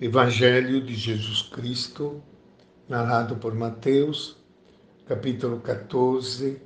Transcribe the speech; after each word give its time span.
Evangelho 0.00 0.84
de 0.84 0.92
Jesus 0.92 1.42
Cristo, 1.42 2.20
narrado 2.88 3.36
por 3.36 3.54
Mateus, 3.54 4.36
capítulo 5.06 5.60
14, 5.60 6.60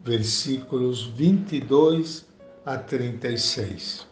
versículos 0.00 1.04
22 1.04 2.26
a 2.64 2.78
36. 2.78 4.06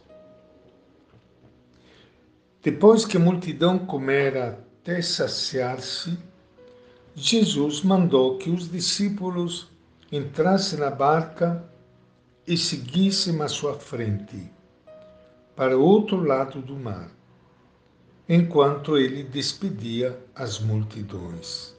Depois 2.63 3.07
que 3.07 3.17
a 3.17 3.21
multidão 3.21 3.79
comera 3.79 4.63
até 4.83 5.01
saciar-se, 5.01 6.19
Jesus 7.15 7.81
mandou 7.81 8.37
que 8.37 8.51
os 8.51 8.71
discípulos 8.71 9.71
entrassem 10.13 10.79
na 10.79 10.91
barca 10.91 11.65
e 12.47 12.59
seguissem 12.59 13.41
à 13.41 13.49
sua 13.49 13.79
frente, 13.79 14.53
para 15.57 15.79
o 15.79 15.83
outro 15.83 16.23
lado 16.23 16.61
do 16.61 16.77
mar 16.77 17.20
enquanto 18.33 18.97
ele 18.97 19.25
despedia 19.25 20.17
as 20.37 20.61
multidões. 20.61 21.77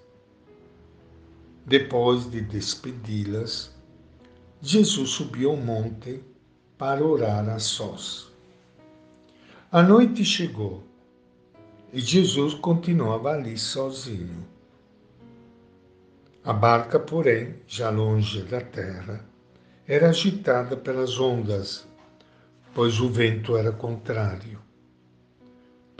Depois 1.65 2.29
de 2.29 2.41
despedi-las, 2.41 3.73
Jesus 4.61 5.11
subiu 5.11 5.51
ao 5.51 5.55
monte 5.55 6.21
para 6.77 7.01
orar 7.05 7.47
a 7.47 7.57
sós. 7.57 8.29
A 9.71 9.81
noite 9.81 10.25
chegou 10.25 10.83
e 11.93 12.01
Jesus 12.01 12.53
continuava 12.55 13.31
ali 13.31 13.57
sozinho. 13.57 14.45
A 16.43 16.51
barca, 16.51 16.99
porém, 16.99 17.61
já 17.65 17.89
longe 17.89 18.41
da 18.43 18.59
terra, 18.59 19.23
era 19.87 20.09
agitada 20.09 20.75
pelas 20.75 21.17
ondas, 21.17 21.87
pois 22.73 22.99
o 22.99 23.09
vento 23.09 23.55
era 23.55 23.71
contrário. 23.71 24.59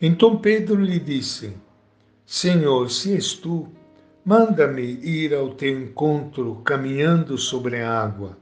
Então 0.00 0.38
Pedro 0.38 0.82
lhe 0.82 0.98
disse: 0.98 1.52
Senhor, 2.24 2.90
se 2.90 3.12
és 3.12 3.34
tu, 3.34 3.68
manda-me 4.24 4.82
ir 4.82 5.34
ao 5.34 5.50
teu 5.50 5.78
encontro 5.78 6.62
caminhando 6.64 7.36
sobre 7.36 7.80
a 7.80 8.00
água. 8.00 8.38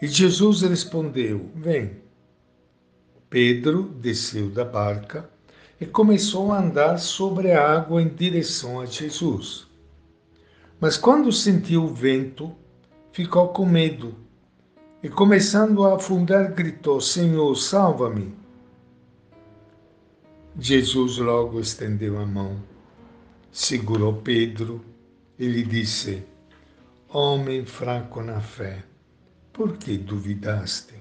E 0.00 0.06
Jesus 0.06 0.62
respondeu: 0.62 1.50
Vem. 1.56 2.02
Pedro 3.28 3.82
desceu 3.82 4.48
da 4.48 4.64
barca 4.64 5.28
e 5.80 5.86
começou 5.86 6.52
a 6.52 6.60
andar 6.60 6.98
sobre 6.98 7.50
a 7.50 7.68
água 7.68 8.00
em 8.00 8.08
direção 8.08 8.80
a 8.80 8.86
Jesus. 8.86 9.66
Mas 10.78 10.96
quando 10.96 11.32
sentiu 11.32 11.84
o 11.84 11.94
vento, 11.94 12.54
ficou 13.12 13.48
com 13.48 13.66
medo 13.66 14.14
e, 15.02 15.08
começando 15.08 15.84
a 15.84 15.96
afundar, 15.96 16.52
gritou: 16.52 17.00
Senhor, 17.00 17.56
salva-me. 17.56 18.43
Jesus 20.56 21.18
logo 21.18 21.58
estendeu 21.58 22.16
a 22.16 22.24
mão, 22.24 22.62
segurou 23.50 24.22
Pedro 24.22 24.84
e 25.36 25.48
lhe 25.48 25.64
disse: 25.64 26.24
Homem 27.08 27.64
fraco 27.64 28.22
na 28.22 28.40
fé, 28.40 28.84
por 29.52 29.76
que 29.76 29.98
duvidaste? 29.98 30.94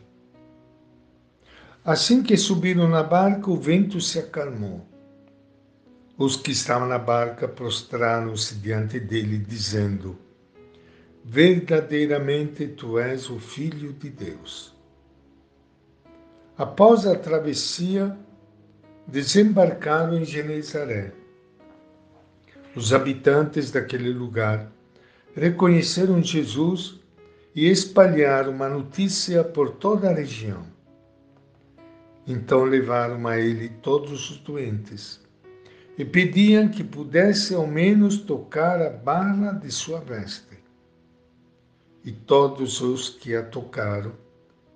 Assim 1.85 2.23
que 2.23 2.35
subiram 2.35 2.88
na 2.88 3.03
barca, 3.03 3.51
o 3.51 3.55
vento 3.55 4.01
se 4.01 4.17
acalmou. 4.17 4.88
Os 6.17 6.35
que 6.35 6.51
estavam 6.51 6.88
na 6.88 6.97
barca 6.97 7.47
prostraram-se 7.47 8.55
diante 8.55 8.99
dele, 8.99 9.38
dizendo: 9.38 10.17
Verdadeiramente 11.23 12.67
tu 12.69 12.97
és 12.97 13.29
o 13.29 13.38
Filho 13.38 13.94
de 13.94 14.09
Deus. 14.09 14.73
Após 16.57 17.05
a 17.05 17.16
travessia, 17.16 18.17
desembarcaram 19.08 20.18
em 20.18 20.25
Genezaré. 20.25 21.12
Os 22.75 22.94
habitantes 22.94 23.72
daquele 23.72 24.12
lugar 24.12 24.72
reconheceram 25.36 26.24
Jesus 26.24 27.00
e 27.56 27.69
espalharam 27.69 28.52
uma 28.52 28.68
notícia 28.68 29.44
por 29.44 29.72
toda 29.72 30.09
a 30.09 30.14
região. 30.14 30.66
Então 32.25 32.64
levaram 32.64 33.28
a 33.28 33.38
ele 33.38 33.69
todos 33.69 34.31
os 34.31 34.38
doentes 34.38 35.22
e 35.97 36.03
pediam 36.03 36.70
que 36.70 36.84
pudesse 36.84 37.53
ao 37.53 37.68
menos 37.68 38.18
tocar 38.18 38.81
a 38.81 38.90
barra 38.90 39.52
de 39.52 39.72
sua 39.72 40.00
veste. 40.00 40.58
E 42.03 42.12
todos 42.12 42.81
os 42.81 43.09
que 43.09 43.35
a 43.35 43.44
tocaram 43.44 44.14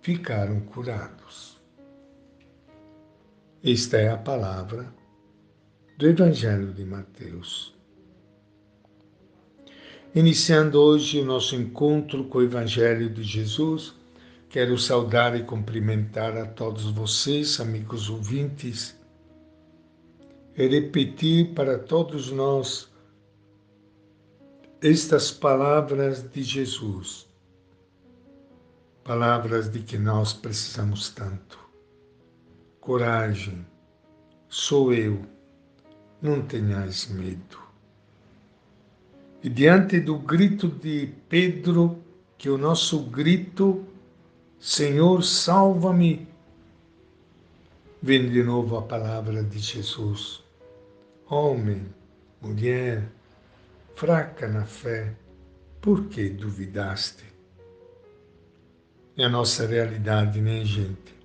ficaram 0.01 0.59
curados. 0.61 1.56
Esta 3.69 3.97
é 3.97 4.07
a 4.07 4.17
palavra 4.17 4.95
do 5.97 6.07
Evangelho 6.07 6.71
de 6.71 6.85
Mateus. 6.85 7.75
Iniciando 10.15 10.79
hoje 10.79 11.19
o 11.19 11.25
nosso 11.25 11.53
encontro 11.53 12.23
com 12.29 12.37
o 12.37 12.43
Evangelho 12.43 13.09
de 13.09 13.23
Jesus, 13.23 13.93
quero 14.47 14.77
saudar 14.77 15.35
e 15.35 15.43
cumprimentar 15.43 16.37
a 16.37 16.45
todos 16.45 16.85
vocês, 16.91 17.59
amigos 17.59 18.09
ouvintes, 18.09 18.97
e 20.55 20.65
repetir 20.65 21.53
para 21.53 21.77
todos 21.77 22.31
nós 22.31 22.89
estas 24.81 25.29
palavras 25.29 26.23
de 26.23 26.41
Jesus, 26.41 27.27
palavras 29.03 29.69
de 29.69 29.81
que 29.81 29.97
nós 29.97 30.31
precisamos 30.31 31.09
tanto 31.09 31.66
coragem, 32.87 33.65
sou 34.47 34.93
eu, 34.93 35.21
não 36.21 36.41
tenhais 36.41 37.09
medo. 37.09 37.59
E 39.43 39.49
diante 39.49 39.99
do 39.99 40.17
grito 40.17 40.69
de 40.69 41.13
Pedro, 41.27 42.01
que 42.37 42.49
o 42.49 42.57
nosso 42.57 43.01
grito, 43.01 43.85
Senhor, 44.57 45.21
salva-me, 45.21 46.29
vem 48.01 48.29
de 48.29 48.41
novo 48.41 48.77
a 48.77 48.81
palavra 48.81 49.43
de 49.43 49.59
Jesus. 49.59 50.41
Homem, 51.29 51.93
mulher, 52.41 53.05
fraca 53.95 54.47
na 54.47 54.65
fé, 54.65 55.13
por 55.81 56.05
que 56.05 56.29
duvidaste? 56.29 57.25
É 59.17 59.25
a 59.25 59.29
nossa 59.29 59.67
realidade, 59.67 60.39
né, 60.39 60.63
gente? 60.63 61.16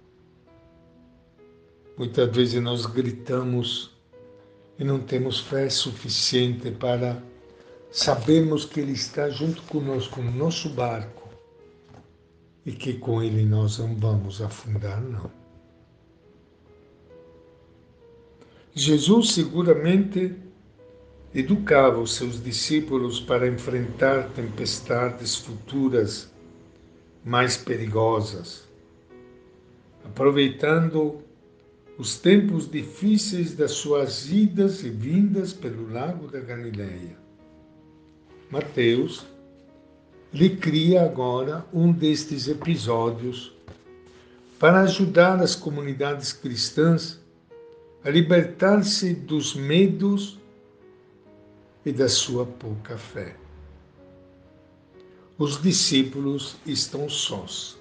Muitas 1.97 2.35
vezes 2.35 2.63
nós 2.63 2.87
gritamos 2.87 3.91
e 4.79 4.85
não 4.85 4.99
temos 4.99 5.41
fé 5.41 5.69
suficiente 5.69 6.71
para 6.71 7.23
sabermos 7.91 8.65
que 8.65 8.81
Ele 8.81 8.93
está 8.93 9.29
junto 9.29 9.63
conosco 9.63 10.23
no 10.23 10.31
nosso 10.33 10.71
barco 10.71 11.29
e 12.65 12.73
que 12.73 12.95
com 12.95 13.23
Ele 13.23 13.45
nós 13.45 13.79
não 13.79 13.95
vamos 13.95 14.41
afundar, 14.41 15.01
não. 15.01 15.31
Jesus 18.75 19.33
seguramente 19.35 20.35
educava 21.35 21.99
os 21.99 22.15
seus 22.15 22.43
discípulos 22.43 23.21
para 23.21 23.47
enfrentar 23.47 24.31
tempestades 24.31 25.37
futuras 25.37 26.33
mais 27.25 27.57
perigosas, 27.57 28.67
aproveitando 30.05 31.23
os 32.03 32.19
tempos 32.19 32.69
difíceis 32.69 33.55
das 33.55 33.71
suas 33.71 34.29
idas 34.29 34.83
e 34.83 34.91
vindas 34.91 35.53
pelo 35.53 35.89
lago 35.89 36.27
da 36.27 36.41
Galileia. 36.41 37.17
Mateus 38.51 39.25
lhe 40.35 40.57
cria 40.57 41.05
agora 41.05 41.65
um 41.73 41.93
destes 41.93 42.49
episódios 42.49 43.53
para 44.59 44.81
ajudar 44.81 45.41
as 45.41 45.55
comunidades 45.55 46.33
cristãs 46.33 47.21
a 48.03 48.11
libertar-se 48.11 49.15
dos 49.15 49.55
medos 49.55 50.41
e 51.87 51.93
da 51.93 52.09
sua 52.09 52.45
pouca 52.45 52.99
fé. 52.99 53.37
Os 55.39 55.63
discípulos 55.63 56.57
estão 56.67 57.09
sós. 57.09 57.79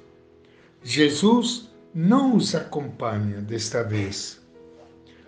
Jesus 0.84 1.71
não 1.94 2.36
os 2.36 2.56
acompanha 2.56 3.42
desta 3.42 3.84
vez. 3.84 4.40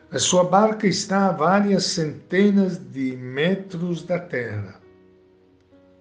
A 0.09 0.19
sua 0.19 0.43
barca 0.43 0.87
está 0.87 1.27
a 1.27 1.31
várias 1.31 1.85
centenas 1.85 2.77
de 2.77 3.17
metros 3.17 4.03
da 4.03 4.19
terra, 4.19 4.79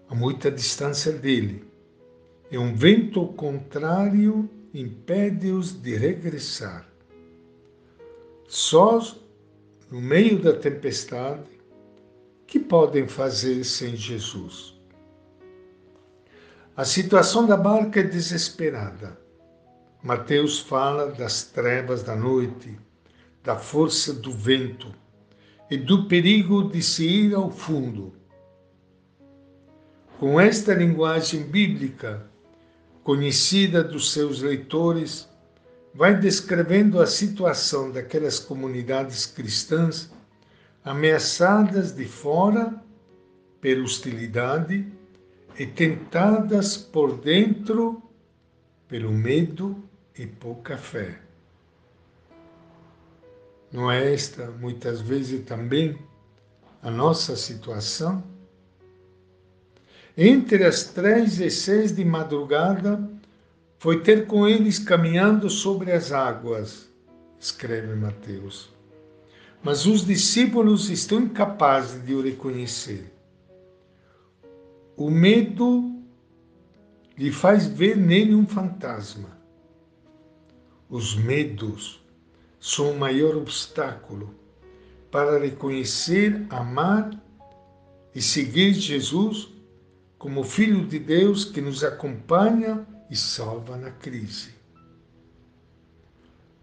a 0.08 0.14
muita 0.14 0.50
distância 0.50 1.12
dele, 1.12 1.64
e 2.50 2.58
um 2.58 2.74
vento 2.74 3.26
contrário 3.28 4.48
impede-os 4.74 5.72
de 5.72 5.96
regressar. 5.96 6.86
Sós, 8.46 9.16
no 9.90 10.00
meio 10.00 10.38
da 10.38 10.52
tempestade, 10.52 11.50
que 12.46 12.58
podem 12.58 13.08
fazer 13.08 13.64
sem 13.64 13.96
Jesus? 13.96 14.78
A 16.76 16.84
situação 16.84 17.46
da 17.46 17.56
barca 17.56 18.00
é 18.00 18.02
desesperada. 18.02 19.21
Mateus 20.02 20.58
fala 20.58 21.12
das 21.12 21.44
trevas 21.44 22.02
da 22.02 22.16
noite, 22.16 22.76
da 23.40 23.56
força 23.56 24.12
do 24.12 24.32
vento 24.32 24.92
e 25.70 25.76
do 25.76 26.08
perigo 26.08 26.68
de 26.68 26.82
se 26.82 27.06
ir 27.06 27.34
ao 27.36 27.52
fundo. 27.52 28.12
Com 30.18 30.40
esta 30.40 30.74
linguagem 30.74 31.44
bíblica, 31.44 32.26
conhecida 33.04 33.84
dos 33.84 34.12
seus 34.12 34.42
leitores, 34.42 35.28
vai 35.94 36.18
descrevendo 36.18 37.00
a 37.00 37.06
situação 37.06 37.92
daquelas 37.92 38.40
comunidades 38.40 39.24
cristãs 39.24 40.10
ameaçadas 40.84 41.92
de 41.92 42.06
fora 42.06 42.74
pela 43.60 43.84
hostilidade 43.84 44.84
e 45.56 45.64
tentadas 45.64 46.76
por 46.76 47.18
dentro 47.18 48.02
pelo 48.88 49.12
medo 49.12 49.91
e 50.18 50.26
pouca 50.26 50.76
fé. 50.76 51.18
Não 53.72 53.90
é 53.90 54.12
esta, 54.12 54.50
muitas 54.50 55.00
vezes, 55.00 55.44
também 55.44 55.98
a 56.82 56.90
nossa 56.90 57.36
situação? 57.36 58.22
Entre 60.16 60.64
as 60.64 60.84
três 60.84 61.40
e 61.40 61.50
seis 61.50 61.94
de 61.94 62.04
madrugada, 62.04 63.08
foi 63.78 64.02
ter 64.02 64.26
com 64.26 64.46
eles 64.46 64.78
caminhando 64.78 65.48
sobre 65.48 65.90
as 65.90 66.12
águas, 66.12 66.88
escreve 67.40 67.94
Mateus. 67.96 68.70
Mas 69.62 69.86
os 69.86 70.04
discípulos 70.04 70.90
estão 70.90 71.22
incapazes 71.22 72.04
de 72.04 72.14
o 72.14 72.20
reconhecer. 72.20 73.12
O 74.96 75.10
medo 75.10 76.00
lhe 77.16 77.32
faz 77.32 77.66
ver 77.66 77.96
nele 77.96 78.34
um 78.34 78.46
fantasma. 78.46 79.41
Os 80.92 81.14
medos 81.14 82.04
são 82.60 82.90
o 82.90 82.98
maior 82.98 83.34
obstáculo 83.34 84.34
para 85.10 85.38
reconhecer, 85.38 86.46
amar 86.50 87.18
e 88.14 88.20
seguir 88.20 88.74
Jesus 88.74 89.48
como 90.18 90.44
Filho 90.44 90.86
de 90.86 90.98
Deus 90.98 91.46
que 91.46 91.62
nos 91.62 91.82
acompanha 91.82 92.86
e 93.10 93.16
salva 93.16 93.78
na 93.78 93.90
crise. 93.90 94.50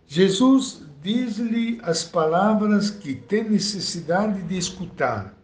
Jesus 0.06 0.84
diz-lhe 1.02 1.80
as 1.82 2.04
palavras 2.04 2.92
que 2.92 3.16
tem 3.16 3.50
necessidade 3.50 4.44
de 4.44 4.60
escutar 4.60 5.36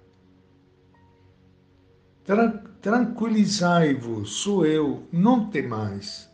Tranquilizai-vos, 2.81 4.29
sou 4.43 4.63
eu, 4.63 5.07
não 5.11 5.49
temais. 5.49 6.29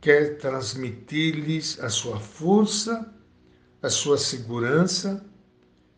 Quer 0.00 0.38
transmitir-lhes 0.38 1.78
a 1.80 1.88
sua 1.88 2.18
força, 2.18 3.12
a 3.82 3.90
sua 3.90 4.16
segurança 4.16 5.24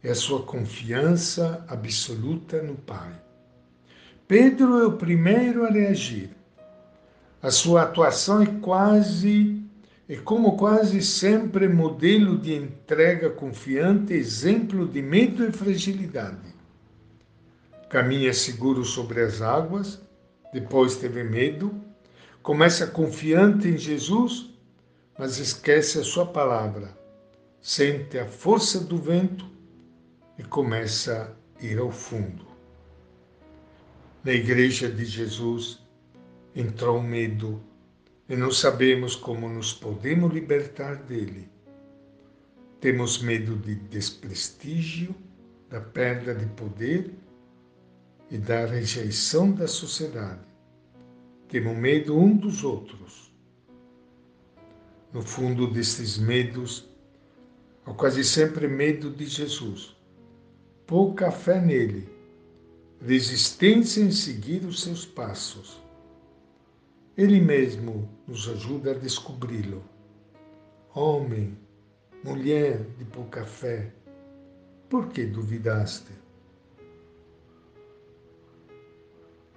e 0.02 0.08
a 0.08 0.14
sua 0.14 0.42
confiança 0.42 1.64
absoluta 1.68 2.60
no 2.62 2.74
Pai. 2.74 3.12
Pedro 4.26 4.80
é 4.80 4.86
o 4.86 4.96
primeiro 4.96 5.64
a 5.64 5.70
reagir. 5.70 6.30
A 7.40 7.50
sua 7.50 7.82
atuação 7.82 8.42
é 8.42 8.46
quase, 8.60 9.62
é 10.08 10.16
como 10.16 10.56
quase 10.56 11.02
sempre 11.02 11.68
modelo 11.68 12.38
de 12.38 12.54
entrega 12.54 13.30
confiante, 13.30 14.12
exemplo 14.12 14.86
de 14.86 15.02
medo 15.02 15.44
e 15.44 15.52
fragilidade 15.52 16.52
caminha 17.92 18.32
seguro 18.32 18.86
sobre 18.86 19.20
as 19.20 19.42
águas, 19.42 20.00
depois 20.50 20.96
teve 20.96 21.22
medo, 21.22 21.78
começa 22.42 22.86
confiante 22.88 23.68
em 23.68 23.78
Jesus, 23.78 24.50
mas 25.16 25.38
esquece 25.38 26.00
a 26.00 26.04
sua 26.04 26.26
palavra, 26.26 26.96
sente 27.60 28.18
a 28.18 28.26
força 28.26 28.80
do 28.80 28.98
vento 28.98 29.48
e 30.36 30.42
começa 30.42 31.36
a 31.60 31.64
ir 31.64 31.78
ao 31.78 31.92
fundo. 31.92 32.44
Na 34.24 34.32
igreja 34.32 34.90
de 34.90 35.04
Jesus 35.04 35.80
entrou 36.54 36.98
o 36.98 37.02
medo 37.02 37.62
e 38.28 38.36
não 38.36 38.50
sabemos 38.50 39.14
como 39.14 39.48
nos 39.48 39.72
podemos 39.72 40.32
libertar 40.32 40.96
dele. 40.96 41.48
Temos 42.80 43.22
medo 43.22 43.56
de 43.56 43.76
desprestígio, 43.76 45.14
da 45.70 45.80
perda 45.80 46.34
de 46.34 46.46
poder 46.46 47.14
e 48.30 48.36
da 48.36 48.66
rejeição 48.66 49.52
da 49.52 49.68
sociedade. 49.68 50.51
Temos 51.52 51.76
medo 51.76 52.16
um 52.16 52.34
dos 52.34 52.64
outros. 52.64 53.30
No 55.12 55.20
fundo 55.20 55.70
destes 55.70 56.16
medos, 56.16 56.88
há 57.84 57.92
quase 57.92 58.24
sempre 58.24 58.66
medo 58.66 59.10
de 59.10 59.26
Jesus, 59.26 59.94
pouca 60.86 61.30
fé 61.30 61.60
nele, 61.60 62.08
resistência 63.06 64.00
em 64.00 64.10
seguir 64.10 64.64
os 64.64 64.80
seus 64.80 65.04
passos. 65.04 65.78
Ele 67.18 67.38
mesmo 67.38 68.08
nos 68.26 68.48
ajuda 68.48 68.92
a 68.92 68.94
descobri-lo. 68.94 69.84
Homem, 70.94 71.54
mulher 72.24 72.82
de 72.96 73.04
pouca 73.04 73.44
fé, 73.44 73.92
por 74.88 75.10
que 75.10 75.26
duvidaste? 75.26 76.21